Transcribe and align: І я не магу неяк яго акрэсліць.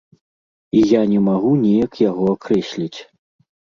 І 0.79 0.81
я 0.93 1.01
не 1.11 1.19
магу 1.27 1.51
неяк 1.65 1.93
яго 2.09 2.25
акрэсліць. 2.35 2.99